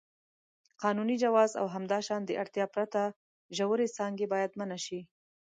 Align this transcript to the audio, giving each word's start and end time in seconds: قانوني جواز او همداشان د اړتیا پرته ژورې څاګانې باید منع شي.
قانوني 0.81 1.15
جواز 1.23 1.51
او 1.61 1.65
همداشان 1.75 2.21
د 2.25 2.29
اړتیا 2.41 2.65
پرته 2.75 3.01
ژورې 3.57 3.87
څاګانې 3.95 4.25
باید 4.33 4.51
منع 4.59 4.79
شي. 4.85 4.99